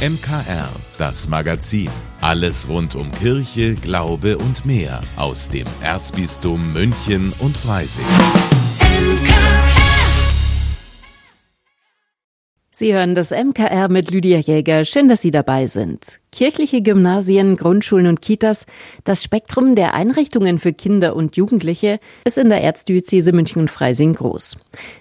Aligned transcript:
MKR, 0.00 0.70
das 0.96 1.28
Magazin. 1.28 1.90
Alles 2.22 2.66
rund 2.70 2.94
um 2.94 3.12
Kirche, 3.12 3.74
Glaube 3.74 4.38
und 4.38 4.64
mehr 4.64 5.02
aus 5.18 5.50
dem 5.50 5.66
Erzbistum 5.82 6.72
München 6.72 7.34
und 7.38 7.54
Freising. 7.54 8.06
Sie 12.70 12.94
hören 12.94 13.14
das 13.14 13.30
MKR 13.30 13.90
mit 13.90 14.10
Lydia 14.10 14.38
Jäger. 14.38 14.86
Schön, 14.86 15.06
dass 15.06 15.20
Sie 15.20 15.30
dabei 15.30 15.66
sind. 15.66 16.19
Kirchliche 16.32 16.80
Gymnasien, 16.80 17.56
Grundschulen 17.56 18.06
und 18.06 18.22
Kitas, 18.22 18.66
das 19.02 19.24
Spektrum 19.24 19.74
der 19.74 19.94
Einrichtungen 19.94 20.60
für 20.60 20.72
Kinder 20.72 21.16
und 21.16 21.36
Jugendliche 21.36 21.98
ist 22.24 22.38
in 22.38 22.50
der 22.50 22.62
Erzdiözese 22.62 23.32
München 23.32 23.60
und 23.60 23.70
Freising 23.70 24.14
groß. 24.14 24.56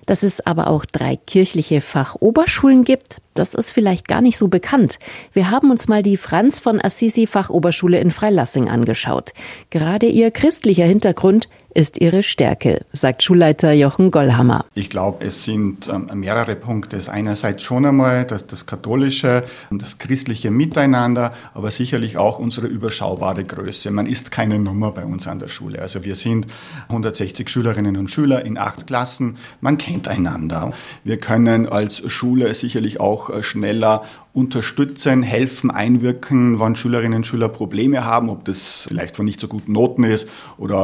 Dass 0.07 0.23
es 0.23 0.45
aber 0.45 0.67
auch 0.67 0.85
drei 0.85 1.17
kirchliche 1.17 1.81
Fachoberschulen 1.81 2.83
gibt, 2.83 3.21
das 3.35 3.53
ist 3.53 3.71
vielleicht 3.71 4.07
gar 4.07 4.21
nicht 4.21 4.37
so 4.37 4.47
bekannt. 4.47 4.99
Wir 5.31 5.51
haben 5.51 5.69
uns 5.71 5.87
mal 5.87 6.03
die 6.03 6.17
Franz 6.17 6.59
von 6.59 6.83
Assisi 6.83 7.27
Fachoberschule 7.27 7.99
in 7.99 8.11
Freilassing 8.11 8.67
angeschaut. 8.67 9.31
Gerade 9.69 10.07
ihr 10.07 10.31
christlicher 10.31 10.85
Hintergrund 10.85 11.47
ist 11.73 12.01
ihre 12.01 12.23
Stärke, 12.23 12.85
sagt 12.91 13.23
Schulleiter 13.23 13.71
Jochen 13.73 14.11
Gollhammer. 14.11 14.65
Ich 14.73 14.89
glaube, 14.89 15.23
es 15.23 15.45
sind 15.45 15.87
ähm, 15.87 16.09
mehrere 16.13 16.55
Punkte. 16.55 16.99
Einerseits 17.09 17.63
schon 17.63 17.85
einmal 17.85 18.25
das, 18.25 18.47
das 18.47 18.65
katholische 18.65 19.43
und 19.69 19.81
das 19.81 19.97
christliche 19.99 20.51
Miteinander, 20.51 21.18
aber 21.53 21.71
sicherlich 21.71 22.17
auch 22.17 22.39
unsere 22.39 22.67
überschaubare 22.67 23.43
Größe. 23.43 23.91
Man 23.91 24.05
ist 24.05 24.31
keine 24.31 24.59
Nummer 24.59 24.91
bei 24.91 25.05
uns 25.05 25.27
an 25.27 25.39
der 25.39 25.47
Schule. 25.47 25.81
Also 25.81 26.03
wir 26.03 26.15
sind 26.15 26.47
160 26.87 27.49
Schülerinnen 27.49 27.97
und 27.97 28.09
Schüler 28.09 28.45
in 28.45 28.57
acht 28.57 28.87
Klassen. 28.87 29.37
Man 29.61 29.77
kennt 29.77 30.07
einander. 30.07 30.71
Wir 31.03 31.17
können 31.17 31.67
als 31.67 32.09
Schule 32.09 32.53
sicherlich 32.53 32.99
auch 32.99 33.29
äh, 33.29 33.43
schneller 33.43 34.03
unterstützen, 34.39 35.21
helfen, 35.21 35.69
einwirken, 35.69 36.59
wann 36.59 36.75
Schülerinnen 36.75 37.17
und 37.17 37.27
Schüler 37.27 37.49
Probleme 37.49 38.05
haben, 38.05 38.29
ob 38.29 38.45
das 38.45 38.85
vielleicht 38.87 39.17
von 39.17 39.25
nicht 39.25 39.39
so 39.39 39.47
guten 39.47 39.73
Noten 39.73 40.05
ist 40.05 40.29
oder 40.57 40.77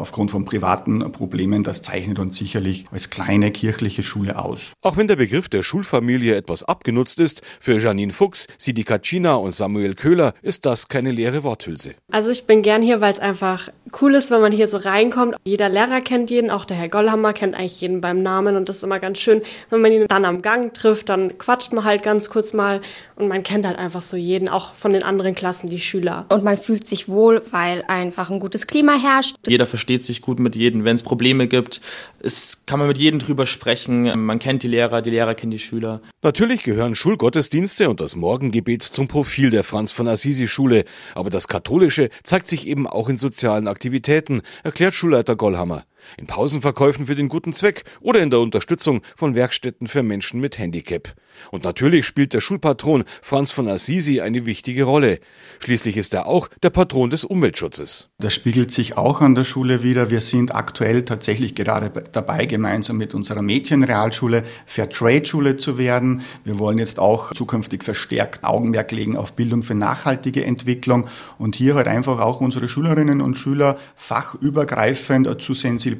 aufgrund 0.00 0.30
von 0.30 0.44
privaten 0.44 1.10
Problemen. 1.10 1.64
Das 1.64 1.82
zeichnet 1.82 2.18
uns 2.20 2.36
sicherlich 2.36 2.86
als 2.92 3.10
kleine 3.10 3.50
kirchliche 3.50 4.02
Schule 4.02 4.38
aus. 4.38 4.72
Auch 4.82 4.96
wenn 4.96 5.08
der 5.08 5.16
Begriff 5.16 5.48
der 5.48 5.62
Schulfamilie 5.62 6.36
etwas 6.36 6.62
abgenutzt 6.62 7.18
ist, 7.18 7.42
für 7.58 7.78
Janine 7.78 8.12
Fuchs, 8.12 8.46
Sidi 8.56 8.84
Kacina 8.84 9.34
und 9.34 9.52
Samuel 9.52 9.94
Köhler 9.94 10.32
ist 10.42 10.64
das 10.64 10.88
keine 10.88 11.10
leere 11.10 11.42
Worthülse. 11.42 11.94
Also 12.12 12.30
ich 12.30 12.44
bin 12.44 12.62
gern 12.62 12.82
hier, 12.82 13.00
weil 13.00 13.12
es 13.12 13.18
einfach 13.18 13.68
cool 14.00 14.14
ist, 14.14 14.30
wenn 14.30 14.40
man 14.40 14.52
hier 14.52 14.68
so 14.68 14.76
reinkommt. 14.76 15.34
Jeder 15.44 15.68
Lehrer 15.68 16.00
kennt 16.00 16.30
jeden, 16.30 16.50
auch 16.50 16.64
der 16.64 16.76
Herr 16.76 16.88
Gollhammer 16.88 17.32
kennt 17.32 17.56
eigentlich 17.56 17.80
jeden 17.80 18.00
beim 18.00 18.22
Namen 18.22 18.56
und 18.56 18.68
das 18.68 18.78
ist 18.78 18.84
immer 18.84 19.00
ganz 19.00 19.18
schön, 19.18 19.42
wenn 19.70 19.80
man 19.80 19.90
ihn 19.90 20.06
dann 20.06 20.24
am 20.24 20.42
Gang 20.42 20.72
trifft, 20.72 21.08
dann 21.08 21.36
quatscht 21.38 21.72
man 21.72 21.84
halt 21.84 22.02
ganz 22.02 22.30
kurz 22.30 22.52
mal 22.52 22.80
und 23.16 23.28
man 23.28 23.42
kennt 23.42 23.66
halt 23.66 23.78
einfach 23.78 24.02
so 24.02 24.16
jeden, 24.16 24.48
auch 24.48 24.74
von 24.74 24.92
den 24.92 25.02
anderen 25.02 25.34
Klassen, 25.34 25.68
die 25.68 25.80
Schüler. 25.80 26.26
Und 26.28 26.44
man 26.44 26.56
fühlt 26.56 26.86
sich 26.86 27.08
wohl, 27.08 27.42
weil 27.50 27.84
einfach 27.88 28.30
ein 28.30 28.40
gutes 28.40 28.66
Klima 28.66 28.98
herrscht. 29.00 29.36
Jeder 29.46 29.66
versteht 29.66 30.02
sich 30.02 30.22
gut 30.22 30.40
mit 30.40 30.56
jedem. 30.56 30.84
Wenn 30.84 30.96
es 30.96 31.02
Probleme 31.02 31.48
gibt, 31.48 31.80
es 32.20 32.64
kann 32.66 32.78
man 32.78 32.88
mit 32.88 32.98
jedem 32.98 33.20
drüber 33.20 33.46
sprechen. 33.46 34.24
Man 34.24 34.38
kennt 34.38 34.62
die 34.62 34.68
Lehrer, 34.68 35.02
die 35.02 35.10
Lehrer 35.10 35.34
kennen 35.34 35.52
die 35.52 35.58
Schüler. 35.58 36.00
Natürlich 36.22 36.62
gehören 36.62 36.94
Schulgottesdienste 36.94 37.90
und 37.90 38.00
das 38.00 38.16
Morgengebet 38.16 38.82
zum 38.82 39.08
Profil 39.08 39.50
der 39.50 39.64
Franz 39.64 39.92
von 39.92 40.08
Assisi 40.08 40.48
Schule. 40.48 40.84
Aber 41.14 41.30
das 41.30 41.48
Katholische 41.48 42.10
zeigt 42.22 42.46
sich 42.46 42.66
eben 42.66 42.86
auch 42.86 43.08
in 43.08 43.16
sozialen 43.16 43.68
Aktivitäten, 43.68 44.42
erklärt 44.62 44.94
Schulleiter 44.94 45.36
Gollhammer 45.36 45.84
in 46.16 46.26
Pausenverkäufen 46.26 47.06
für 47.06 47.14
den 47.14 47.28
guten 47.28 47.52
Zweck 47.52 47.84
oder 48.00 48.20
in 48.20 48.30
der 48.30 48.40
Unterstützung 48.40 49.02
von 49.16 49.34
Werkstätten 49.34 49.86
für 49.86 50.02
Menschen 50.02 50.40
mit 50.40 50.58
Handicap. 50.58 51.14
Und 51.50 51.64
natürlich 51.64 52.06
spielt 52.06 52.34
der 52.34 52.40
Schulpatron 52.40 53.04
Franz 53.22 53.52
von 53.52 53.68
Assisi 53.68 54.20
eine 54.20 54.44
wichtige 54.46 54.84
Rolle. 54.84 55.20
Schließlich 55.60 55.96
ist 55.96 56.12
er 56.12 56.26
auch 56.26 56.48
der 56.62 56.70
Patron 56.70 57.10
des 57.10 57.24
Umweltschutzes. 57.24 58.08
Das 58.18 58.34
spiegelt 58.34 58.70
sich 58.70 58.98
auch 58.98 59.20
an 59.20 59.34
der 59.34 59.44
Schule 59.44 59.82
wieder. 59.82 60.10
Wir 60.10 60.20
sind 60.20 60.54
aktuell 60.54 61.04
tatsächlich 61.04 61.54
gerade 61.54 61.90
dabei, 62.12 62.44
gemeinsam 62.46 62.98
mit 62.98 63.14
unserer 63.14 63.42
Mädchenrealschule 63.42 64.44
Fairtrade-Schule 64.66 65.56
zu 65.56 65.78
werden. 65.78 66.22
Wir 66.44 66.58
wollen 66.58 66.78
jetzt 66.78 66.98
auch 66.98 67.32
zukünftig 67.32 67.84
verstärkt 67.84 68.44
Augenmerk 68.44 68.92
legen 68.92 69.16
auf 69.16 69.32
Bildung 69.32 69.62
für 69.62 69.74
nachhaltige 69.74 70.44
Entwicklung 70.44 71.06
und 71.38 71.56
hier 71.56 71.74
halt 71.74 71.88
einfach 71.88 72.20
auch 72.20 72.40
unsere 72.40 72.68
Schülerinnen 72.68 73.20
und 73.20 73.36
Schüler 73.36 73.78
fachübergreifend 73.96 75.40
zu 75.40 75.54
sensibilisieren 75.54 75.99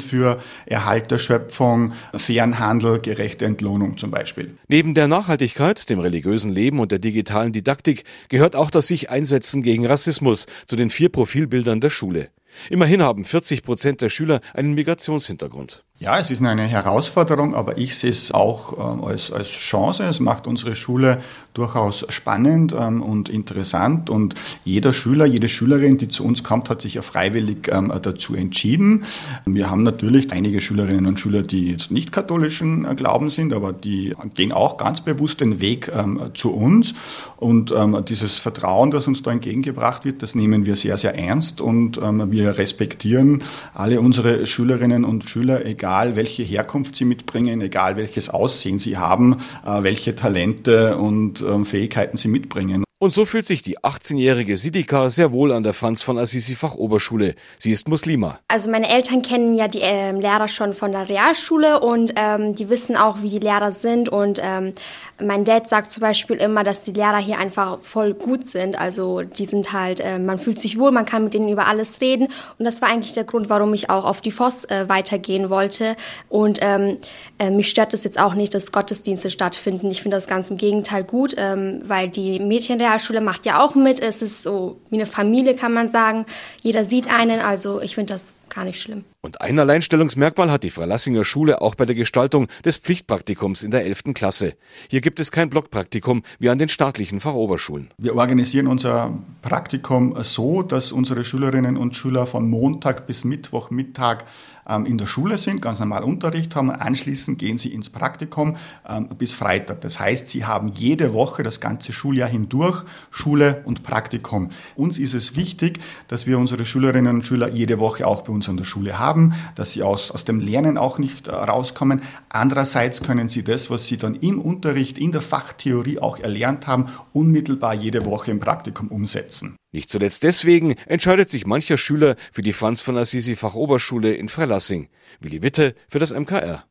für 0.00 0.40
Erhalt 0.66 1.10
der 1.10 1.18
Schöpfung, 1.18 1.92
fairen 2.14 2.58
Handel, 2.58 3.00
gerechte 3.00 3.44
Entlohnung 3.44 3.96
zum 3.96 4.10
Beispiel. 4.10 4.56
Neben 4.68 4.94
der 4.94 5.08
Nachhaltigkeit, 5.08 5.88
dem 5.88 5.98
religiösen 5.98 6.50
Leben 6.52 6.80
und 6.80 6.92
der 6.92 6.98
digitalen 6.98 7.52
Didaktik 7.52 8.04
gehört 8.28 8.56
auch 8.56 8.70
das 8.70 8.86
sich 8.86 9.10
Einsetzen 9.10 9.62
gegen 9.62 9.86
Rassismus 9.86 10.46
zu 10.66 10.76
den 10.76 10.90
vier 10.90 11.08
Profilbildern 11.08 11.80
der 11.80 11.90
Schule. 11.90 12.30
Immerhin 12.70 13.02
haben 13.02 13.24
40 13.24 13.62
Prozent 13.62 14.00
der 14.00 14.08
Schüler 14.08 14.40
einen 14.54 14.74
Migrationshintergrund. 14.74 15.84
Ja, 15.98 16.18
es 16.18 16.30
ist 16.30 16.42
eine 16.42 16.64
Herausforderung, 16.64 17.54
aber 17.54 17.78
ich 17.78 17.96
sehe 17.96 18.10
es 18.10 18.30
auch 18.30 18.74
ähm, 18.74 19.02
als, 19.02 19.32
als 19.32 19.48
Chance. 19.48 20.02
Es 20.02 20.20
macht 20.20 20.46
unsere 20.46 20.76
Schule 20.76 21.22
durchaus 21.54 22.04
spannend 22.10 22.76
ähm, 22.78 23.00
und 23.00 23.30
interessant 23.30 24.10
und 24.10 24.34
jeder 24.62 24.92
Schüler, 24.92 25.24
jede 25.24 25.48
Schülerin, 25.48 25.96
die 25.96 26.08
zu 26.08 26.22
uns 26.22 26.42
kommt, 26.42 26.68
hat 26.68 26.82
sich 26.82 26.94
ja 26.94 27.02
freiwillig 27.02 27.68
ähm, 27.72 27.90
dazu 28.02 28.34
entschieden. 28.34 29.04
Wir 29.46 29.70
haben 29.70 29.84
natürlich 29.84 30.30
einige 30.32 30.60
Schülerinnen 30.60 31.06
und 31.06 31.18
Schüler, 31.18 31.40
die 31.40 31.70
jetzt 31.70 31.90
nicht 31.90 32.12
katholischen 32.12 32.84
äh, 32.84 32.94
Glauben 32.94 33.30
sind, 33.30 33.54
aber 33.54 33.72
die 33.72 34.14
gehen 34.34 34.52
auch 34.52 34.76
ganz 34.76 35.00
bewusst 35.00 35.40
den 35.40 35.62
Weg 35.62 35.90
ähm, 35.96 36.20
zu 36.34 36.52
uns 36.52 36.92
und 37.36 37.72
ähm, 37.72 38.04
dieses 38.06 38.38
Vertrauen, 38.38 38.90
das 38.90 39.06
uns 39.06 39.22
da 39.22 39.32
entgegengebracht 39.32 40.04
wird, 40.04 40.22
das 40.22 40.34
nehmen 40.34 40.66
wir 40.66 40.76
sehr, 40.76 40.98
sehr 40.98 41.14
ernst 41.14 41.62
und 41.62 41.96
ähm, 41.96 42.30
wir 42.30 42.58
respektieren 42.58 43.42
alle 43.72 43.98
unsere 44.02 44.46
Schülerinnen 44.46 45.06
und 45.06 45.30
Schüler, 45.30 45.64
egal 45.64 45.85
egal 45.86 46.16
welche 46.16 46.42
Herkunft 46.42 46.96
sie 46.96 47.04
mitbringen, 47.04 47.60
egal 47.60 47.96
welches 47.96 48.28
Aussehen 48.28 48.80
sie 48.80 48.96
haben, 48.96 49.36
äh, 49.64 49.84
welche 49.84 50.16
Talente 50.16 50.96
und 50.96 51.42
ähm, 51.42 51.64
Fähigkeiten 51.64 52.16
sie 52.16 52.26
mitbringen. 52.26 52.85
Und 52.98 53.12
so 53.12 53.26
fühlt 53.26 53.44
sich 53.44 53.60
die 53.60 53.78
18-jährige 53.80 54.56
Sidika 54.56 55.10
sehr 55.10 55.30
wohl 55.30 55.52
an 55.52 55.62
der 55.62 55.74
Franz 55.74 56.02
von 56.02 56.16
Assisi 56.16 56.54
Fachoberschule. 56.54 57.34
Sie 57.58 57.70
ist 57.70 57.90
Muslima. 57.90 58.38
Also 58.48 58.70
meine 58.70 58.88
Eltern 58.88 59.20
kennen 59.20 59.54
ja 59.54 59.68
die 59.68 59.82
äh, 59.82 60.12
Lehrer 60.12 60.48
schon 60.48 60.72
von 60.72 60.92
der 60.92 61.06
Realschule 61.06 61.80
und 61.80 62.14
ähm, 62.16 62.54
die 62.54 62.70
wissen 62.70 62.96
auch, 62.96 63.20
wie 63.20 63.28
die 63.28 63.38
Lehrer 63.38 63.72
sind. 63.72 64.08
Und 64.08 64.40
ähm, 64.42 64.72
mein 65.20 65.44
Dad 65.44 65.68
sagt 65.68 65.92
zum 65.92 66.00
Beispiel 66.00 66.36
immer, 66.36 66.64
dass 66.64 66.84
die 66.84 66.92
Lehrer 66.92 67.18
hier 67.18 67.38
einfach 67.38 67.80
voll 67.82 68.14
gut 68.14 68.46
sind. 68.46 68.78
Also 68.78 69.20
die 69.20 69.44
sind 69.44 69.74
halt, 69.74 70.00
äh, 70.00 70.18
man 70.18 70.38
fühlt 70.38 70.58
sich 70.58 70.78
wohl, 70.78 70.90
man 70.90 71.04
kann 71.04 71.24
mit 71.24 71.34
denen 71.34 71.50
über 71.50 71.66
alles 71.66 72.00
reden. 72.00 72.28
Und 72.58 72.64
das 72.64 72.80
war 72.80 72.88
eigentlich 72.88 73.12
der 73.12 73.24
Grund, 73.24 73.50
warum 73.50 73.74
ich 73.74 73.90
auch 73.90 74.04
auf 74.04 74.22
die 74.22 74.32
Voss 74.32 74.64
äh, 74.64 74.88
weitergehen 74.88 75.50
wollte. 75.50 75.96
Und 76.30 76.60
ähm, 76.62 76.96
äh, 77.38 77.50
mich 77.50 77.68
stört 77.68 77.92
es 77.92 78.04
jetzt 78.04 78.18
auch 78.18 78.32
nicht, 78.32 78.54
dass 78.54 78.72
Gottesdienste 78.72 79.30
stattfinden. 79.30 79.90
Ich 79.90 80.00
finde 80.00 80.16
das 80.16 80.26
ganz 80.26 80.48
im 80.48 80.56
Gegenteil 80.56 81.04
gut, 81.04 81.34
ähm, 81.36 81.82
weil 81.84 82.08
die 82.08 82.38
Mädchen 82.38 82.85
Realschule 82.86 83.20
macht 83.20 83.46
ja 83.46 83.60
auch 83.60 83.74
mit. 83.74 84.00
Es 84.00 84.22
ist 84.22 84.42
so 84.42 84.78
wie 84.90 84.96
eine 84.96 85.06
Familie, 85.06 85.56
kann 85.56 85.72
man 85.72 85.88
sagen. 85.88 86.26
Jeder 86.62 86.84
sieht 86.84 87.10
einen, 87.10 87.40
also 87.40 87.80
ich 87.80 87.94
finde 87.94 88.14
das 88.14 88.32
gar 88.48 88.64
nicht 88.64 88.80
schlimm. 88.80 89.04
Und 89.20 89.40
ein 89.40 89.58
Alleinstellungsmerkmal 89.58 90.52
hat 90.52 90.62
die 90.62 90.70
Freilassinger 90.70 91.24
Schule 91.24 91.60
auch 91.60 91.74
bei 91.74 91.84
der 91.84 91.96
Gestaltung 91.96 92.46
des 92.64 92.76
Pflichtpraktikums 92.76 93.62
in 93.62 93.72
der 93.72 93.84
11. 93.84 94.14
Klasse. 94.14 94.54
Hier 94.88 95.00
gibt 95.00 95.18
es 95.18 95.32
kein 95.32 95.50
Blockpraktikum 95.50 96.22
wie 96.38 96.48
an 96.48 96.58
den 96.58 96.68
staatlichen 96.68 97.18
Fachoberschulen. 97.18 97.90
Wir 97.98 98.14
organisieren 98.14 98.68
unser 98.68 99.18
Praktikum 99.42 100.16
so, 100.22 100.62
dass 100.62 100.92
unsere 100.92 101.24
Schülerinnen 101.24 101.76
und 101.76 101.96
Schüler 101.96 102.26
von 102.26 102.48
Montag 102.48 103.06
bis 103.06 103.24
Mittwochmittag 103.24 104.24
ähm, 104.68 104.86
in 104.86 104.98
der 104.98 105.06
Schule 105.06 105.38
sind, 105.38 105.62
ganz 105.62 105.78
normal 105.78 106.02
Unterricht 106.02 106.54
haben. 106.56 106.70
Anschließend 106.70 107.38
gehen 107.38 107.58
sie 107.58 107.72
ins 107.72 107.90
Praktikum 107.90 108.56
ähm, 108.88 109.08
bis 109.16 109.34
Freitag. 109.34 109.80
Das 109.80 110.00
heißt, 110.00 110.28
sie 110.28 110.44
haben 110.44 110.68
jede 110.68 111.12
Woche 111.14 111.42
das 111.42 111.60
ganze 111.60 111.92
Schuljahr 111.92 112.28
hindurch 112.28 112.84
Schule 113.10 113.62
und 113.64 113.82
Praktikum. 113.82 114.50
Uns 114.74 114.98
ist 114.98 115.14
es 115.14 115.36
wichtig, 115.36 115.80
dass 116.08 116.26
wir 116.26 116.38
unsere 116.38 116.64
Schülerinnen 116.64 117.16
und 117.16 117.26
Schüler 117.26 117.48
jede 117.50 117.78
Woche 117.78 118.06
auch 118.06 118.22
bei 118.22 118.32
uns 118.36 118.48
an 118.48 118.56
der 118.56 118.64
Schule 118.64 118.98
haben, 118.98 119.34
dass 119.56 119.72
sie 119.72 119.82
aus, 119.82 120.12
aus 120.12 120.24
dem 120.24 120.38
Lernen 120.38 120.78
auch 120.78 120.98
nicht 120.98 121.26
äh, 121.26 121.32
rauskommen. 121.32 122.02
Andererseits 122.28 123.02
können 123.02 123.28
sie 123.28 123.42
das, 123.42 123.70
was 123.70 123.86
sie 123.86 123.96
dann 123.96 124.14
im 124.14 124.40
Unterricht, 124.40 124.98
in 124.98 125.10
der 125.10 125.22
Fachtheorie 125.22 125.98
auch 125.98 126.18
erlernt 126.18 126.68
haben, 126.68 126.90
unmittelbar 127.12 127.74
jede 127.74 128.04
Woche 128.04 128.30
im 128.30 128.38
Praktikum 128.38 128.88
umsetzen. 128.88 129.56
Nicht 129.72 129.90
zuletzt 129.90 130.22
deswegen 130.22 130.76
entscheidet 130.86 131.28
sich 131.28 131.46
mancher 131.46 131.76
Schüler 131.76 132.16
für 132.32 132.42
die 132.42 132.52
Franz 132.52 132.80
von 132.80 132.96
Assisi 132.96 133.36
Fachoberschule 133.36 134.14
in 134.14 134.28
Freilassing. 134.28 134.88
Willi 135.20 135.42
Witte 135.42 135.74
für 135.88 135.98
das 135.98 136.12
MKR. 136.12 136.64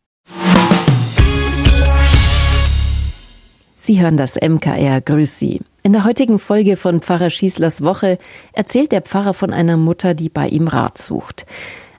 Sie 3.86 4.02
hören 4.02 4.18
das 4.18 4.36
MKR. 4.36 5.00
Grüß 5.00 5.38
Sie. 5.38 5.62
In 5.84 5.94
der 5.94 6.06
heutigen 6.06 6.40
Folge 6.40 6.76
von 6.76 7.02
Pfarrer 7.02 7.30
Schießlers 7.30 7.84
Woche 7.84 8.18
erzählt 8.52 8.92
der 8.92 9.04
Pfarrer 9.04 9.36
von 9.36 9.54
einer 9.54 9.78
Mutter, 9.78 10.16
die 10.16 10.30
bei 10.30 10.48
ihm 10.48 10.68
Rat 10.68 10.98
sucht. 10.98 11.46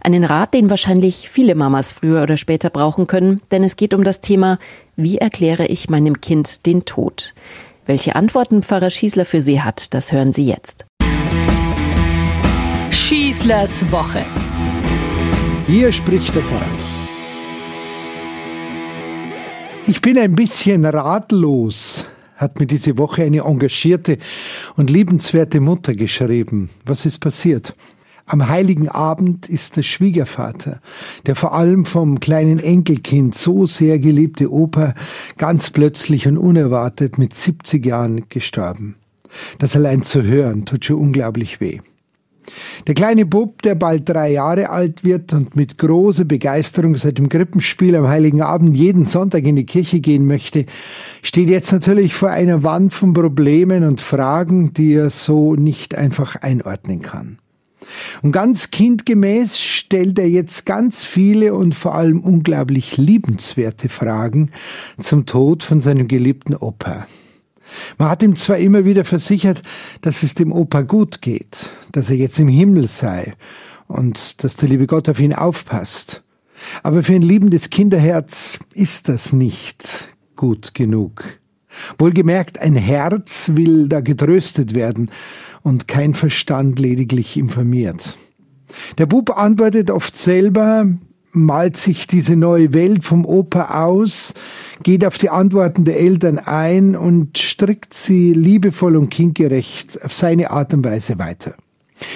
Einen 0.00 0.25
Rat, 0.25 0.53
den 0.53 0.69
wahrscheinlich 0.69 1.29
viele 1.29 1.55
Mamas 1.55 1.93
früher 1.93 2.25
oder 2.25 2.37
später 2.37 2.71
brauchen 2.71 3.06
können, 3.06 3.41
denn 3.53 3.62
es 3.62 3.77
geht 3.77 3.94
um 3.94 4.03
das 4.03 4.21
Thema, 4.21 4.59
wie 4.97 5.19
erkläre 5.19 5.67
ich 5.67 5.88
meinem 5.88 6.21
Kind 6.21 6.67
den 6.67 6.85
Tod? 6.85 7.35
Welche 7.85 8.17
Antworten 8.17 8.65
Pfarrer 8.65 8.91
Schießler 8.91 9.25
für 9.25 9.41
Sie 9.41 9.62
hat, 9.62 9.94
das 9.94 10.11
hören 10.11 10.33
Sie 10.33 10.44
jetzt. 10.44 10.87
Schießlers 12.91 13.93
Woche. 13.93 14.25
Hier 15.69 15.93
spricht 15.93 16.35
der 16.35 16.43
Pfarrer. 16.43 17.06
Ich 19.88 20.00
bin 20.00 20.19
ein 20.19 20.35
bisschen 20.35 20.85
ratlos, 20.85 22.06
hat 22.35 22.59
mir 22.59 22.67
diese 22.67 22.99
Woche 22.99 23.23
eine 23.23 23.43
engagierte 23.43 24.19
und 24.75 24.91
liebenswerte 24.91 25.61
Mutter 25.61 25.94
geschrieben. 25.94 26.71
Was 26.85 27.06
ist 27.06 27.21
passiert? 27.21 27.73
Am 28.27 28.49
heiligen 28.49 28.88
Abend 28.88 29.49
ist 29.49 29.77
der 29.77 29.85
Schwiegervater, 29.85 30.81
der 31.27 31.37
vor 31.37 31.55
allem 31.55 31.85
vom 31.85 32.19
kleinen 32.19 32.59
Enkelkind 32.59 33.37
so 33.37 33.65
sehr 33.65 34.00
geliebte 34.00 34.50
Opa, 34.50 34.94
ganz 35.37 35.71
plötzlich 35.71 36.27
und 36.27 36.37
unerwartet 36.37 37.17
mit 37.17 37.33
70 37.33 37.87
Jahren 37.87 38.29
gestorben. 38.29 38.97
Das 39.61 39.77
allein 39.77 40.03
zu 40.03 40.25
hören 40.25 40.65
tut 40.65 40.85
schon 40.85 40.97
unglaublich 40.97 41.61
weh. 41.61 41.79
Der 42.87 42.94
kleine 42.94 43.26
Bub, 43.26 43.62
der 43.62 43.75
bald 43.75 44.08
drei 44.08 44.32
Jahre 44.32 44.70
alt 44.70 45.04
wird 45.04 45.32
und 45.32 45.56
mit 45.56 45.78
großer 45.78 46.25
Begeisterung 46.25 46.96
seit 46.96 47.19
dem 47.19 47.28
Krippenspiel 47.28 47.96
am 47.96 48.08
Heiligen 48.08 48.43
Abend 48.43 48.76
jeden 48.76 49.04
Sonntag 49.04 49.46
in 49.46 49.56
die 49.56 49.66
Kirche 49.66 50.00
gehen 50.00 50.26
möchte, 50.26 50.66
steht 51.22 51.48
jetzt 51.48 51.72
natürlich 51.72 52.14
vor 52.14 52.31
einer 52.31 52.62
Wand 52.62 52.93
von 52.93 53.12
Problemen 53.12 53.84
und 53.84 54.00
Fragen, 54.00 54.72
die 54.72 54.94
er 54.94 55.10
so 55.10 55.54
nicht 55.54 55.94
einfach 55.94 56.37
einordnen 56.37 57.02
kann. 57.02 57.38
Und 58.22 58.32
ganz 58.32 58.70
kindgemäß 58.70 59.60
stellt 59.60 60.19
er 60.19 60.28
jetzt 60.28 60.66
ganz 60.66 61.04
viele 61.04 61.54
und 61.54 61.75
vor 61.75 61.94
allem 61.94 62.20
unglaublich 62.20 62.96
liebenswerte 62.96 63.88
Fragen 63.88 64.50
zum 64.99 65.26
Tod 65.26 65.62
von 65.62 65.81
seinem 65.81 66.08
geliebten 66.08 66.54
Opa. 66.54 67.06
Man 67.98 68.10
hat 68.10 68.22
ihm 68.22 68.37
zwar 68.37 68.58
immer 68.58 68.84
wieder 68.84 69.04
versichert, 69.04 69.62
dass 70.02 70.22
es 70.22 70.34
dem 70.34 70.52
Opa 70.52 70.82
gut 70.82 71.22
geht, 71.22 71.70
dass 71.93 72.10
er 72.10 72.16
jetzt 72.16 72.38
im 72.38 72.48
Himmel 72.48 72.88
sei 72.88 73.34
und 73.87 74.44
dass 74.44 74.56
der 74.56 74.69
liebe 74.69 74.87
Gott 74.87 75.08
auf 75.08 75.20
ihn 75.20 75.32
aufpasst. 75.32 76.22
Aber 76.82 77.02
für 77.02 77.14
ein 77.14 77.22
liebendes 77.22 77.70
Kinderherz 77.70 78.58
ist 78.75 79.08
das 79.08 79.32
nicht 79.32 80.08
gut 80.37 80.75
genug. 80.75 81.25
Wohlgemerkt, 81.98 82.58
ein 82.58 82.76
Herz 82.76 83.52
will 83.54 83.88
da 83.88 84.00
getröstet 84.00 84.75
werden 84.75 85.10
und 85.62 85.88
kein 85.88 86.14
Verstand 86.14 86.78
lediglich 86.78 87.37
informiert. 87.37 88.16
Der 88.99 89.06
Bub 89.06 89.37
antwortet 89.37 89.90
oft 89.90 90.16
selber, 90.16 90.87
malt 91.37 91.77
sich 91.77 92.06
diese 92.06 92.37
neue 92.37 92.73
Welt 92.73 93.05
vom 93.05 93.25
Opa 93.25 93.85
aus, 93.85 94.35
geht 94.83 95.05
auf 95.05 95.19
die 95.19 95.31
Antworten 95.31 95.85
der 95.85 96.00
Eltern 96.00 96.38
ein 96.38 96.97
und 96.97 97.38
strickt 97.38 97.94
sie 97.94 98.33
liebevoll 98.33 98.97
und 98.97 99.11
kindgerecht 99.11 100.03
auf 100.05 100.12
seine 100.12 100.50
Art 100.50 100.75
und 100.75 100.85
Weise 100.85 101.19
weiter. 101.19 101.55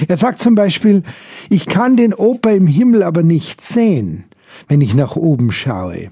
Er 0.08 0.16
sagt 0.16 0.40
zum 0.40 0.54
Beispiel, 0.54 1.02
ich 1.48 1.66
kann 1.66 1.96
den 1.96 2.14
Opa 2.14 2.50
im 2.50 2.66
Himmel 2.66 3.02
aber 3.02 3.22
nicht 3.22 3.60
sehen, 3.60 4.24
wenn 4.68 4.80
ich 4.80 4.94
nach 4.94 5.16
oben 5.16 5.52
schaue. 5.52 6.10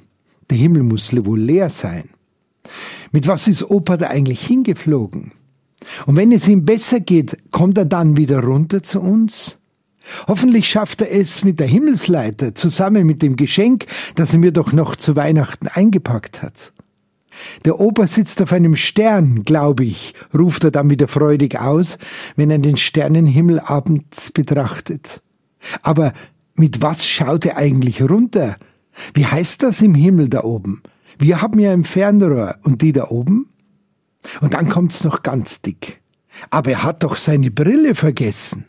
Der 0.51 0.59
Himmel 0.59 0.83
muss 0.83 1.15
wohl 1.25 1.41
leer 1.41 1.69
sein. 1.69 2.05
Mit 3.13 3.27
was 3.27 3.49
ist 3.49 3.71
Opa 3.71 3.97
da 3.97 4.09
eigentlich 4.09 4.47
hingeflogen? 4.47 5.33
Und 6.07 6.17
wenn 6.17 6.33
es 6.33 6.49
ihm 6.49 6.65
besser 6.65 7.01
geht, 7.01 7.39
kommt 7.51 7.79
er 7.79 7.85
dann 7.85 8.17
wieder 8.17 8.43
runter 8.43 8.83
zu 8.83 9.01
uns? 9.01 9.58
Hoffentlich 10.27 10.69
schafft 10.69 11.03
er 11.03 11.13
es 11.13 11.45
mit 11.45 11.61
der 11.61 11.67
Himmelsleiter 11.67 12.55
zusammen 12.55 13.07
mit 13.07 13.23
dem 13.23 13.37
Geschenk, 13.37 13.87
das 14.15 14.33
er 14.33 14.39
mir 14.39 14.53
doch 14.53 14.73
noch 14.73 14.97
zu 14.97 15.17
Weihnachten 15.17 15.69
eingepackt 15.69 16.43
hat. 16.43 16.73
Der 17.65 17.79
Opa 17.79 18.07
sitzt 18.07 18.43
auf 18.43 18.53
einem 18.53 18.77
Stern, 18.77 19.45
glaube 19.45 19.85
ich, 19.85 20.15
ruft 20.37 20.65
er 20.65 20.71
dann 20.71 20.91
wieder 20.91 21.09
freudig 21.09 21.59
aus, 21.61 21.99
wenn 22.37 22.51
er 22.51 22.59
den 22.59 22.77
Sternenhimmel 22.77 23.61
abends 23.61 24.33
betrachtet. 24.33 25.23
Aber 25.83 26.13
mit 26.55 26.83
was 26.83 27.07
schaut 27.07 27.47
er 27.47 27.57
eigentlich 27.57 28.03
runter? 28.03 28.57
Wie 29.15 29.27
heißt 29.27 29.63
das 29.63 29.83
im 29.83 29.95
Himmel 29.95 30.29
da 30.29 30.43
oben? 30.43 30.83
Wir 31.19 31.43
haben 31.43 31.59
ja 31.59 31.73
ein 31.73 31.85
Fernrohr 31.85 32.57
und 32.63 32.83
die 32.83 32.93
da 32.93 33.09
oben? 33.09 33.49
Und 34.41 34.55
dann 34.55 34.69
kommt's 34.69 35.05
noch 35.05 35.23
ganz 35.23 35.63
dick. 35.63 36.01
Aber 36.51 36.71
er 36.71 36.83
hat 36.83 37.03
doch 37.03 37.17
seine 37.17 37.51
Brille 37.51 37.95
vergessen. 37.95 38.65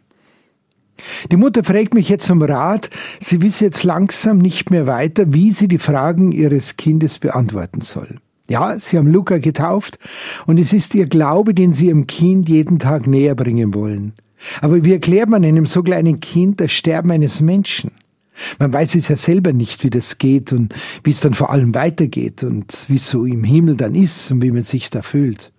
Die 1.31 1.37
Mutter 1.37 1.63
fragt 1.63 1.93
mich 1.93 2.09
jetzt 2.09 2.29
um 2.29 2.41
Rat. 2.41 2.89
Sie 3.19 3.41
wisse 3.41 3.65
jetzt 3.65 3.83
langsam 3.83 4.37
nicht 4.37 4.71
mehr 4.71 4.87
weiter, 4.87 5.33
wie 5.33 5.51
sie 5.51 5.67
die 5.67 5.77
Fragen 5.77 6.31
ihres 6.31 6.77
Kindes 6.77 7.19
beantworten 7.19 7.81
soll. 7.81 8.15
Ja, 8.49 8.79
sie 8.79 8.97
haben 8.97 9.07
Luca 9.07 9.37
getauft 9.37 9.99
und 10.47 10.57
es 10.57 10.73
ist 10.73 10.95
ihr 10.95 11.05
Glaube, 11.05 11.53
den 11.53 11.73
sie 11.73 11.87
ihrem 11.87 12.07
Kind 12.07 12.49
jeden 12.49 12.79
Tag 12.79 13.05
näher 13.05 13.35
bringen 13.35 13.75
wollen. 13.75 14.13
Aber 14.61 14.83
wie 14.83 14.93
erklärt 14.93 15.29
man 15.29 15.43
einem 15.43 15.65
so 15.65 15.83
kleinen 15.83 16.19
Kind 16.19 16.59
das 16.59 16.71
Sterben 16.71 17.11
eines 17.11 17.41
Menschen? 17.41 17.91
Man 18.57 18.71
weiß 18.71 18.95
es 18.95 19.09
ja 19.09 19.17
selber 19.17 19.53
nicht, 19.53 19.83
wie 19.83 19.89
das 19.89 20.17
geht 20.17 20.53
und 20.53 20.73
wie 21.03 21.11
es 21.11 21.19
dann 21.19 21.33
vor 21.33 21.51
allem 21.51 21.75
weitergeht 21.75 22.43
und 22.43 22.85
wie 22.87 22.95
es 22.95 23.09
so 23.09 23.25
im 23.25 23.43
Himmel 23.43 23.75
dann 23.75 23.95
ist 23.95 24.31
und 24.31 24.41
wie 24.41 24.51
man 24.51 24.63
sich 24.63 24.89
da 24.89 25.01
fühlt. 25.01 25.51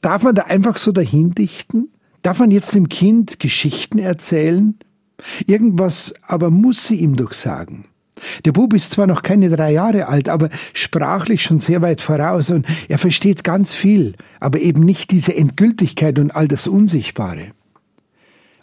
Darf 0.00 0.22
man 0.22 0.34
da 0.34 0.42
einfach 0.42 0.78
so 0.78 0.92
dahin 0.92 1.32
dichten? 1.32 1.88
Darf 2.22 2.38
man 2.38 2.50
jetzt 2.50 2.74
dem 2.74 2.88
Kind 2.88 3.40
Geschichten 3.40 3.98
erzählen? 3.98 4.78
Irgendwas 5.46 6.14
aber 6.22 6.50
muss 6.50 6.86
sie 6.86 6.96
ihm 6.96 7.16
doch 7.16 7.32
sagen. 7.32 7.86
Der 8.44 8.52
Bub 8.52 8.74
ist 8.74 8.92
zwar 8.92 9.06
noch 9.06 9.22
keine 9.22 9.48
drei 9.48 9.72
Jahre 9.72 10.08
alt, 10.08 10.28
aber 10.28 10.50
sprachlich 10.72 11.42
schon 11.42 11.58
sehr 11.58 11.82
weit 11.82 12.00
voraus 12.00 12.50
und 12.50 12.66
er 12.88 12.98
versteht 12.98 13.44
ganz 13.44 13.74
viel, 13.74 14.14
aber 14.40 14.60
eben 14.60 14.84
nicht 14.84 15.10
diese 15.10 15.34
Endgültigkeit 15.34 16.18
und 16.18 16.30
all 16.30 16.48
das 16.48 16.66
Unsichtbare. 16.66 17.48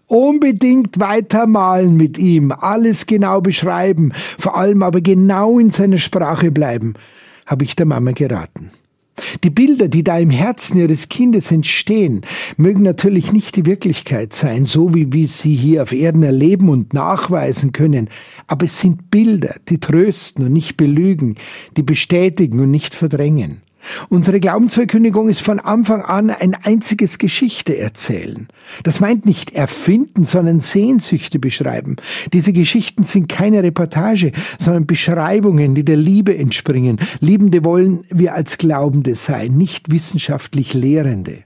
Unbedingt 0.05 0.99
weitermalen 0.99 1.97
mit 1.97 2.17
ihm, 2.17 2.51
alles 2.53 3.07
genau 3.07 3.41
beschreiben, 3.41 4.13
vor 4.37 4.55
allem 4.55 4.83
aber 4.83 5.01
genau 5.01 5.59
in 5.59 5.69
seiner 5.69 5.97
Sprache 5.97 6.51
bleiben, 6.51 6.93
habe 7.45 7.65
ich 7.65 7.75
der 7.75 7.85
Mama 7.85 8.11
geraten. 8.11 8.71
Die 9.43 9.49
Bilder, 9.49 9.87
die 9.87 10.03
da 10.03 10.17
im 10.17 10.29
Herzen 10.29 10.79
ihres 10.79 11.09
Kindes 11.09 11.51
entstehen, 11.51 12.21
mögen 12.55 12.83
natürlich 12.83 13.33
nicht 13.33 13.55
die 13.55 13.65
Wirklichkeit 13.65 14.33
sein, 14.33 14.65
so 14.65 14.93
wie 14.93 15.11
wir 15.11 15.27
sie 15.27 15.55
hier 15.55 15.83
auf 15.83 15.91
Erden 15.91 16.23
erleben 16.23 16.69
und 16.69 16.93
nachweisen 16.93 17.71
können, 17.71 18.09
aber 18.47 18.65
es 18.65 18.79
sind 18.79 19.11
Bilder, 19.11 19.55
die 19.69 19.79
trösten 19.79 20.45
und 20.45 20.53
nicht 20.53 20.77
belügen, 20.77 21.35
die 21.75 21.83
bestätigen 21.83 22.59
und 22.59 22.71
nicht 22.71 22.95
verdrängen. 22.95 23.61
Unsere 24.09 24.39
Glaubensverkündigung 24.39 25.29
ist 25.29 25.41
von 25.41 25.59
Anfang 25.59 26.01
an 26.01 26.29
ein 26.29 26.55
einziges 26.55 27.17
Geschichte 27.17 27.77
erzählen. 27.77 28.47
Das 28.83 28.99
meint 28.99 29.25
nicht 29.25 29.53
erfinden, 29.53 30.23
sondern 30.23 30.59
Sehnsüchte 30.59 31.39
beschreiben. 31.39 31.95
Diese 32.33 32.53
Geschichten 32.53 33.03
sind 33.03 33.29
keine 33.29 33.63
Reportage, 33.63 34.31
sondern 34.59 34.85
Beschreibungen, 34.85 35.75
die 35.75 35.85
der 35.85 35.97
Liebe 35.97 36.37
entspringen. 36.37 36.99
Liebende 37.19 37.63
wollen 37.63 38.05
wir 38.09 38.33
als 38.33 38.57
Glaubende 38.57 39.15
sein, 39.15 39.57
nicht 39.57 39.91
wissenschaftlich 39.91 40.73
Lehrende. 40.73 41.43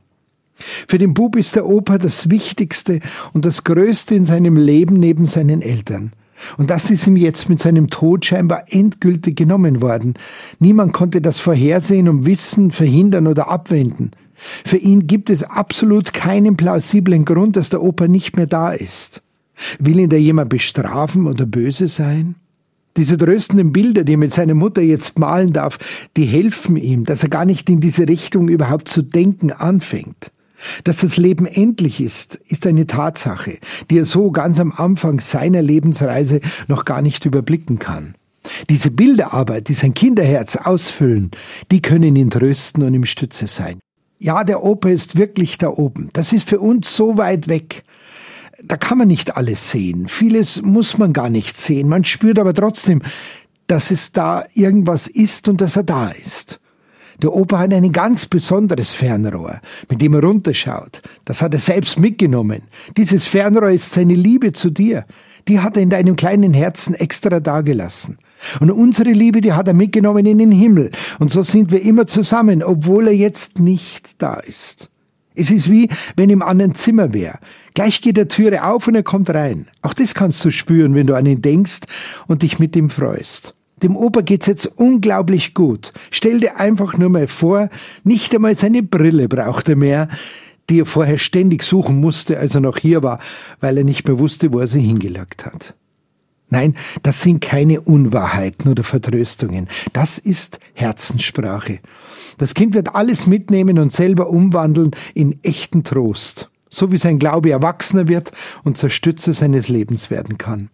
Für 0.88 0.98
den 0.98 1.14
Bub 1.14 1.36
ist 1.36 1.56
der 1.56 1.66
Opa 1.66 1.98
das 1.98 2.30
Wichtigste 2.30 3.00
und 3.34 3.46
das 3.46 3.64
Größte 3.64 4.16
in 4.16 4.26
seinem 4.26 4.58
Leben 4.58 4.96
neben 4.96 5.26
seinen 5.26 5.62
Eltern. 5.62 6.12
Und 6.58 6.70
das 6.70 6.90
ist 6.90 7.08
ihm 7.08 7.16
jetzt 7.16 7.50
mit 7.50 7.60
seinem 7.60 7.90
Tod 7.90 8.26
scheinbar 8.26 8.66
endgültig 8.68 9.36
genommen 9.36 9.82
worden. 9.82 10.16
Niemand 10.60 10.94
konnte 10.94 11.22
das 11.22 11.40
vorhersehen 11.40 12.10
und 12.10 12.26
wissen, 12.26 12.72
verhindern 12.72 13.28
oder 13.28 13.50
abwenden. 13.50 14.12
Für 14.66 14.78
ihn 14.78 15.08
gibt 15.08 15.30
es 15.30 15.44
absolut 15.44 16.14
keinen 16.14 16.58
plausiblen 16.58 17.26
Grund, 17.26 17.56
dass 17.56 17.70
der 17.70 17.84
Opa 17.84 18.08
nicht 18.08 18.38
mehr 18.38 18.48
da 18.48 18.72
ist. 18.72 19.22
Will 19.80 20.00
ihn 20.00 20.10
da 20.10 20.18
jemand 20.18 20.50
bestrafen 20.50 21.28
oder 21.28 21.46
böse 21.46 21.88
sein? 21.88 22.36
Diese 22.98 23.18
tröstenden 23.18 23.72
Bilder, 23.72 24.04
die 24.04 24.14
er 24.14 24.18
mit 24.18 24.34
seiner 24.34 24.54
Mutter 24.54 24.82
jetzt 24.82 25.18
malen 25.18 25.54
darf, 25.54 25.78
die 26.18 26.26
helfen 26.26 26.76
ihm, 26.76 27.06
dass 27.06 27.24
er 27.24 27.30
gar 27.30 27.46
nicht 27.46 27.70
in 27.70 27.80
diese 27.80 28.08
Richtung 28.08 28.50
überhaupt 28.50 28.90
zu 28.90 29.02
denken 29.02 29.52
anfängt. 29.52 30.32
Dass 30.84 30.98
das 31.02 31.18
Leben 31.18 31.46
endlich 31.46 32.02
ist, 32.02 32.36
ist 32.48 32.66
eine 32.68 32.88
Tatsache, 32.88 33.58
die 33.90 34.00
er 34.00 34.06
so 34.06 34.32
ganz 34.32 34.60
am 34.60 34.72
Anfang 34.72 35.20
seiner 35.20 35.62
Lebensreise 35.62 36.40
noch 36.68 36.86
gar 36.86 37.02
nicht 37.02 37.26
überblicken 37.26 37.80
kann. 37.80 38.16
Diese 38.70 38.92
Bilder 38.92 39.34
aber, 39.34 39.62
die 39.62 39.74
sein 39.74 39.94
Kinderherz 39.94 40.56
ausfüllen, 40.56 41.32
die 41.72 41.82
können 41.82 42.16
ihn 42.16 42.30
trösten 42.30 42.84
und 42.84 42.94
ihm 42.94 43.06
Stütze 43.06 43.48
sein. 43.48 43.80
Ja, 44.18 44.44
der 44.44 44.64
Opa 44.64 44.90
ist 44.90 45.16
wirklich 45.16 45.58
da 45.58 45.70
oben. 45.70 46.10
Das 46.14 46.32
ist 46.34 46.48
für 46.48 46.60
uns 46.60 46.96
so 46.96 47.18
weit 47.18 47.48
weg. 47.48 47.84
Da 48.64 48.78
kann 48.78 49.00
man 49.00 49.08
nicht 49.08 49.36
alles 49.36 49.72
sehen. 49.72 50.08
Vieles 50.08 50.62
muss 50.62 50.98
man 50.98 51.14
gar 51.14 51.30
nicht 51.30 51.58
sehen. 51.58 51.90
Man 51.90 52.04
spürt 52.04 52.38
aber 52.38 52.54
trotzdem, 52.54 53.02
dass 53.66 53.90
es 53.90 54.12
da 54.12 54.46
irgendwas 54.54 55.08
ist 55.08 55.50
und 55.50 55.62
dass 55.62 55.76
er 55.76 55.84
da 55.84 56.10
ist. 56.10 56.61
Der 57.22 57.34
Opa 57.34 57.60
hat 57.60 57.74
ein 57.74 57.92
ganz 57.92 58.26
besonderes 58.26 58.94
Fernrohr, 58.94 59.62
mit 59.90 60.02
dem 60.02 60.16
er 60.16 60.24
runterschaut. 60.24 61.02
Das 61.26 61.42
hat 61.42 61.54
er 61.54 61.60
selbst 61.60 62.00
mitgenommen. 62.00 62.64
Dieses 62.98 63.28
Fernrohr 63.28 63.70
ist 63.70 63.92
seine 63.92 64.16
Liebe 64.16 64.54
zu 64.54 64.72
dir. 64.72 65.06
Die 65.48 65.60
hat 65.60 65.78
er 65.78 65.84
in 65.84 65.92
deinem 65.92 66.16
kleinen 66.16 66.54
Herzen 66.54 66.96
extra 66.96 67.40
dagelassen. 67.40 68.18
Und 68.60 68.72
unsere 68.72 69.12
Liebe, 69.12 69.42
die 69.42 69.54
hat 69.54 69.68
er 69.68 69.76
mitgenommen 69.76 70.26
in 70.26 70.40
den 70.40 70.52
Himmel. 70.52 70.92
Und 71.20 71.30
so 71.30 71.44
sind 71.44 71.72
wir 71.72 71.84
immer 71.84 72.08
zusammen, 72.08 72.64
obwohl 72.64 73.08
er 73.08 73.16
jetzt 73.16 73.60
nicht 73.60 74.22
da 74.22 74.36
ist. 74.36 74.90
Es 75.36 75.52
ist 75.52 75.72
wie, 75.72 75.90
wenn 76.16 76.30
im 76.30 76.42
anderen 76.42 76.76
Zimmer 76.76 77.14
wäre. 77.14 77.40
Gleich 77.74 78.02
geht 78.02 78.18
der 78.18 78.28
Türe 78.28 78.64
auf 78.64 78.88
und 78.88 78.96
er 78.96 79.04
kommt 79.04 79.30
rein. 79.30 79.68
Auch 79.82 79.94
das 79.94 80.14
kannst 80.14 80.44
du 80.44 80.52
spüren, 80.52 80.96
wenn 80.96 81.08
du 81.08 81.16
an 81.16 81.26
ihn 81.26 81.42
denkst 81.42 81.82
und 82.28 82.42
dich 82.42 82.60
mit 82.60 82.76
ihm 82.76 82.90
freust. 82.90 83.56
Dem 83.84 83.96
Opa 83.96 84.22
geht's 84.22 84.46
jetzt 84.46 84.66
unglaublich 84.66 85.54
gut. 85.54 85.92
Stell 86.12 86.40
dir 86.40 86.58
einfach 86.58 86.98
nur 86.98 87.10
mal 87.10 87.28
vor, 87.28 87.70
nicht 88.04 88.34
einmal 88.36 88.56
seine 88.56 88.84
Brille 88.84 89.28
braucht 89.28 89.70
er 89.70 89.76
mehr, 89.76 90.08
die 90.70 90.82
er 90.82 90.86
vorher 90.86 91.18
ständig 91.18 91.64
suchen 91.64 92.00
musste, 92.00 92.38
als 92.38 92.56
er 92.56 92.62
noch 92.62 92.78
hier 92.78 93.04
war, 93.04 93.20
weil 93.60 93.78
er 93.78 93.84
nicht 93.84 94.08
mehr 94.08 94.20
wusste, 94.20 94.54
wo 94.54 94.60
er 94.60 94.68
sie 94.68 94.82
hingelagt 94.82 95.46
hat. 95.46 95.74
Nein, 96.50 96.76
das 97.02 97.22
sind 97.22 97.40
keine 97.40 97.82
Unwahrheiten 97.82 98.70
oder 98.70 98.84
Vertröstungen. 98.84 99.68
Das 99.94 100.18
ist 100.18 100.60
Herzenssprache. 100.74 101.80
Das 102.38 102.54
Kind 102.54 102.74
wird 102.74 102.94
alles 102.94 103.26
mitnehmen 103.26 103.80
und 103.80 103.92
selber 103.92 104.30
umwandeln 104.30 104.92
in 105.14 105.40
echten 105.44 105.86
Trost, 105.86 106.52
so 106.70 106.92
wie 106.92 106.98
sein 106.98 107.20
Glaube 107.20 107.52
erwachsener 107.52 108.10
wird 108.10 108.34
und 108.64 108.78
zur 108.78 108.90
Stütze 108.90 109.32
seines 109.34 109.70
Lebens 109.70 110.10
werden 110.10 110.38
kann. 110.38 110.70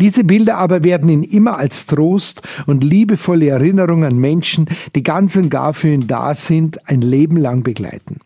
Diese 0.00 0.24
Bilder 0.24 0.58
aber 0.58 0.84
werden 0.84 1.10
ihn 1.10 1.22
immer 1.22 1.58
als 1.58 1.86
Trost 1.86 2.42
und 2.66 2.84
liebevolle 2.84 3.48
Erinnerung 3.48 4.04
an 4.04 4.18
Menschen, 4.18 4.66
die 4.94 5.02
ganz 5.02 5.36
und 5.36 5.50
gar 5.50 5.74
für 5.74 5.88
ihn 5.88 6.06
da 6.06 6.34
sind, 6.34 6.88
ein 6.88 7.00
Leben 7.00 7.36
lang 7.36 7.62
begleiten. 7.62 8.20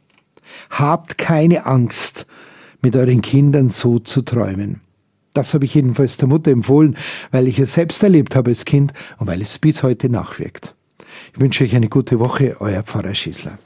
Habt 0.70 1.18
keine 1.18 1.66
Angst, 1.66 2.26
mit 2.82 2.96
euren 2.96 3.22
Kindern 3.22 3.70
so 3.70 3.98
zu 3.98 4.22
träumen. 4.22 4.80
Das 5.34 5.54
habe 5.54 5.64
ich 5.64 5.74
jedenfalls 5.74 6.16
der 6.16 6.28
Mutter 6.28 6.50
empfohlen, 6.50 6.96
weil 7.30 7.46
ich 7.46 7.58
es 7.58 7.74
selbst 7.74 8.02
erlebt 8.02 8.34
habe 8.34 8.50
als 8.50 8.64
Kind 8.64 8.92
und 9.18 9.26
weil 9.26 9.40
es 9.42 9.58
bis 9.58 9.82
heute 9.82 10.08
nachwirkt. 10.08 10.74
Ich 11.32 11.40
wünsche 11.40 11.64
euch 11.64 11.76
eine 11.76 11.88
gute 11.88 12.18
Woche, 12.18 12.56
euer 12.58 12.82
Pfarrer 12.82 13.14
Schießler. 13.14 13.58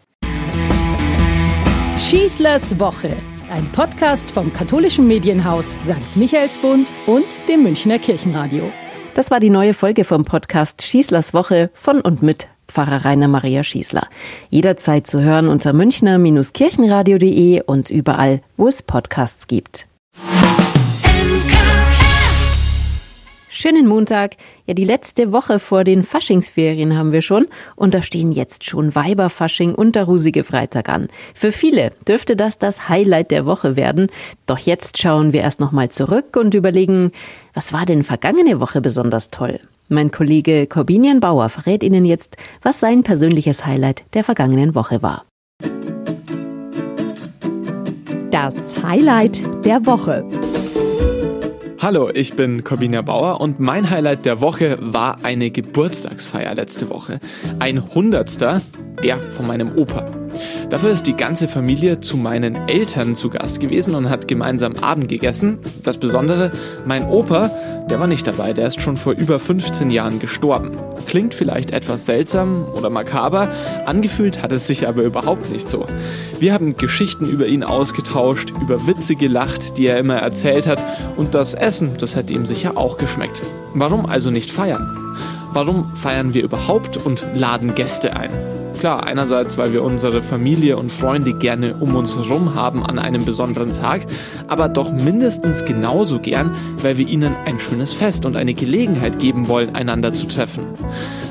Schießlers 1.96 2.78
Woche, 2.78 3.16
ein 3.50 3.70
Podcast 3.72 4.30
vom 4.30 4.52
katholischen 4.52 5.06
Medienhaus 5.06 5.78
St. 5.84 6.16
Michaelsbund 6.16 6.92
und 7.06 7.48
dem 7.48 7.62
Münchner 7.62 7.98
Kirchenradio. 7.98 8.70
Das 9.14 9.30
war 9.30 9.40
die 9.40 9.50
neue 9.50 9.74
Folge 9.74 10.04
vom 10.04 10.24
Podcast 10.24 10.82
Schießlers 10.82 11.34
Woche 11.34 11.70
von 11.74 12.00
und 12.00 12.22
mit 12.22 12.48
Pfarrer 12.68 13.04
Rainer 13.04 13.28
Maria 13.28 13.62
Schießler. 13.62 14.08
Jederzeit 14.50 15.06
zu 15.06 15.20
hören 15.20 15.48
unter 15.48 15.72
münchner-kirchenradio.de 15.72 17.62
und 17.66 17.90
überall, 17.90 18.40
wo 18.56 18.68
es 18.68 18.82
Podcasts 18.82 19.46
gibt. 19.46 19.86
Schönen 23.64 23.86
Montag. 23.86 24.36
Ja, 24.66 24.74
die 24.74 24.84
letzte 24.84 25.32
Woche 25.32 25.58
vor 25.58 25.84
den 25.84 26.04
Faschingsferien 26.04 26.98
haben 26.98 27.12
wir 27.12 27.22
schon 27.22 27.46
und 27.76 27.94
da 27.94 28.02
stehen 28.02 28.30
jetzt 28.30 28.64
schon 28.64 28.94
Weiberfasching 28.94 29.74
und 29.74 29.96
der 29.96 30.04
Rusige 30.04 30.44
Freitag 30.44 30.90
an. 30.90 31.08
Für 31.34 31.50
viele 31.50 31.92
dürfte 32.06 32.36
das 32.36 32.58
das 32.58 32.90
Highlight 32.90 33.30
der 33.30 33.46
Woche 33.46 33.74
werden. 33.74 34.08
Doch 34.44 34.58
jetzt 34.58 35.00
schauen 35.00 35.32
wir 35.32 35.40
erst 35.40 35.60
nochmal 35.60 35.88
zurück 35.88 36.36
und 36.36 36.52
überlegen, 36.52 37.10
was 37.54 37.72
war 37.72 37.86
denn 37.86 38.04
vergangene 38.04 38.60
Woche 38.60 38.82
besonders 38.82 39.28
toll? 39.28 39.58
Mein 39.88 40.10
Kollege 40.10 40.66
Corbinian 40.66 41.20
Bauer 41.20 41.48
verrät 41.48 41.82
Ihnen 41.82 42.04
jetzt, 42.04 42.36
was 42.60 42.80
sein 42.80 43.02
persönliches 43.02 43.64
Highlight 43.64 44.04
der 44.12 44.24
vergangenen 44.24 44.74
Woche 44.74 45.00
war. 45.00 45.24
Das 48.30 48.74
Highlight 48.82 49.40
der 49.64 49.86
Woche. 49.86 50.22
Hallo, 51.84 52.08
ich 52.08 52.32
bin 52.32 52.64
Corbina 52.64 53.02
Bauer 53.02 53.42
und 53.42 53.60
mein 53.60 53.90
Highlight 53.90 54.24
der 54.24 54.40
Woche 54.40 54.78
war 54.80 55.22
eine 55.22 55.50
Geburtstagsfeier 55.50 56.54
letzte 56.54 56.88
Woche. 56.88 57.20
Ein 57.58 57.94
Hundertster, 57.94 58.62
der 59.02 59.20
von 59.20 59.46
meinem 59.46 59.76
Opa. 59.76 60.23
Dafür 60.70 60.90
ist 60.90 61.06
die 61.06 61.16
ganze 61.16 61.48
Familie 61.48 62.00
zu 62.00 62.16
meinen 62.16 62.68
Eltern 62.68 63.16
zu 63.16 63.30
Gast 63.30 63.60
gewesen 63.60 63.94
und 63.94 64.10
hat 64.10 64.28
gemeinsam 64.28 64.76
Abend 64.76 65.08
gegessen. 65.08 65.58
Das 65.82 65.98
Besondere, 65.98 66.50
mein 66.84 67.08
Opa, 67.08 67.50
der 67.90 68.00
war 68.00 68.06
nicht 68.06 68.26
dabei, 68.26 68.52
der 68.52 68.68
ist 68.68 68.80
schon 68.80 68.96
vor 68.96 69.12
über 69.12 69.38
15 69.38 69.90
Jahren 69.90 70.18
gestorben. 70.18 70.76
Klingt 71.06 71.34
vielleicht 71.34 71.70
etwas 71.70 72.06
seltsam 72.06 72.66
oder 72.74 72.88
makaber, 72.90 73.48
angefühlt 73.84 74.42
hat 74.42 74.52
es 74.52 74.66
sich 74.66 74.88
aber 74.88 75.02
überhaupt 75.02 75.50
nicht 75.52 75.68
so. 75.68 75.84
Wir 76.38 76.54
haben 76.54 76.76
Geschichten 76.76 77.28
über 77.28 77.46
ihn 77.46 77.62
ausgetauscht, 77.62 78.52
über 78.62 78.86
Witze 78.86 79.16
gelacht, 79.16 79.76
die 79.76 79.86
er 79.86 79.98
immer 79.98 80.16
erzählt 80.16 80.66
hat 80.66 80.82
und 81.16 81.34
das 81.34 81.54
Essen, 81.54 81.98
das 81.98 82.16
hätte 82.16 82.32
ihm 82.32 82.46
sicher 82.46 82.76
auch 82.76 82.96
geschmeckt. 82.96 83.42
Warum 83.74 84.06
also 84.06 84.30
nicht 84.30 84.50
feiern? 84.50 84.96
Warum 85.52 85.94
feiern 85.94 86.34
wir 86.34 86.42
überhaupt 86.42 86.96
und 86.96 87.24
laden 87.34 87.74
Gäste 87.74 88.16
ein? 88.16 88.53
Klar, 88.84 89.06
einerseits, 89.06 89.56
weil 89.56 89.72
wir 89.72 89.82
unsere 89.82 90.20
Familie 90.20 90.76
und 90.76 90.92
Freunde 90.92 91.32
gerne 91.32 91.74
um 91.80 91.96
uns 91.96 92.16
herum 92.16 92.54
haben 92.54 92.84
an 92.84 92.98
einem 92.98 93.24
besonderen 93.24 93.72
Tag, 93.72 94.02
aber 94.46 94.68
doch 94.68 94.92
mindestens 94.92 95.64
genauso 95.64 96.18
gern, 96.18 96.54
weil 96.82 96.98
wir 96.98 97.08
ihnen 97.08 97.34
ein 97.46 97.58
schönes 97.58 97.94
Fest 97.94 98.26
und 98.26 98.36
eine 98.36 98.52
Gelegenheit 98.52 99.18
geben 99.18 99.48
wollen, 99.48 99.74
einander 99.74 100.12
zu 100.12 100.26
treffen. 100.26 100.66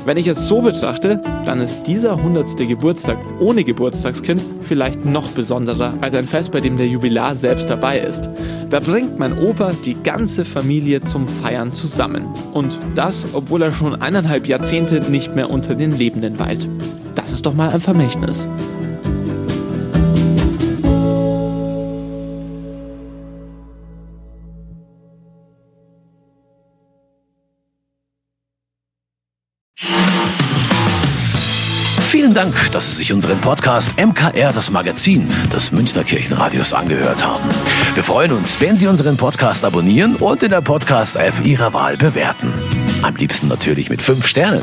Wenn 0.04 0.16
ich 0.16 0.26
es 0.26 0.48
so 0.48 0.62
betrachte, 0.62 1.22
dann 1.46 1.60
ist 1.60 1.84
dieser 1.84 2.20
hundertste 2.20 2.66
Geburtstag 2.66 3.18
ohne 3.38 3.62
Geburtstagskind 3.62 4.42
vielleicht 4.62 5.04
noch 5.04 5.28
besonderer 5.28 5.94
als 6.00 6.16
ein 6.16 6.26
Fest, 6.26 6.50
bei 6.50 6.58
dem 6.58 6.76
der 6.76 6.88
Jubilar 6.88 7.36
selbst 7.36 7.70
dabei 7.70 8.00
ist. 8.00 8.28
Da 8.68 8.80
bringt 8.80 9.20
mein 9.20 9.38
Opa 9.38 9.70
die 9.84 9.94
ganze 10.02 10.44
Familie 10.44 11.02
zum 11.02 11.28
Feiern 11.28 11.72
zusammen. 11.72 12.26
Und 12.52 12.76
das, 12.96 13.26
obwohl 13.32 13.62
er 13.62 13.72
schon 13.72 14.02
eineinhalb 14.02 14.48
Jahrzehnte 14.48 15.02
nicht 15.08 15.36
mehr 15.36 15.50
unter 15.50 15.76
den 15.76 15.96
Lebenden 15.96 16.40
weilt. 16.40 16.68
Das 17.24 17.32
ist 17.32 17.46
doch 17.46 17.54
mal 17.54 17.70
ein 17.70 17.80
Vermächtnis. 17.80 18.46
Vielen 32.10 32.34
Dank, 32.34 32.72
dass 32.72 32.90
Sie 32.90 32.96
sich 32.96 33.12
unseren 33.14 33.40
Podcast 33.40 33.98
MKR, 33.98 34.52
das 34.52 34.70
Magazin 34.70 35.26
des 35.50 35.72
Münchner 35.72 36.04
Kirchenradios, 36.04 36.74
angehört 36.74 37.24
haben. 37.24 37.42
Wir 37.94 38.04
freuen 38.04 38.32
uns, 38.32 38.60
wenn 38.60 38.76
Sie 38.76 38.86
unseren 38.86 39.16
Podcast 39.16 39.64
abonnieren 39.64 40.16
und 40.16 40.42
in 40.42 40.50
der 40.50 40.60
Podcast-App 40.60 41.42
Ihrer 41.42 41.72
Wahl 41.72 41.96
bewerten. 41.96 42.52
Am 43.00 43.16
liebsten 43.16 43.48
natürlich 43.48 43.88
mit 43.88 44.02
fünf 44.02 44.26
Sternen. 44.26 44.62